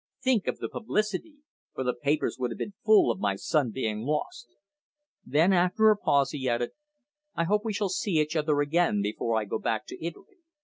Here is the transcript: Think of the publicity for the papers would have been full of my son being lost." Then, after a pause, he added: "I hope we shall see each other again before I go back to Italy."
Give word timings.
Think 0.19 0.47
of 0.47 0.57
the 0.57 0.67
publicity 0.67 1.35
for 1.75 1.83
the 1.83 1.93
papers 1.93 2.37
would 2.39 2.49
have 2.49 2.57
been 2.57 2.73
full 2.83 3.11
of 3.11 3.19
my 3.19 3.35
son 3.35 3.69
being 3.69 4.01
lost." 4.01 4.47
Then, 5.23 5.53
after 5.53 5.91
a 5.91 5.95
pause, 5.95 6.31
he 6.31 6.49
added: 6.49 6.71
"I 7.35 7.43
hope 7.43 7.63
we 7.63 7.73
shall 7.73 7.89
see 7.89 8.13
each 8.19 8.35
other 8.35 8.61
again 8.61 9.03
before 9.03 9.35
I 9.37 9.45
go 9.45 9.59
back 9.59 9.85
to 9.89 10.03
Italy." 10.03 10.37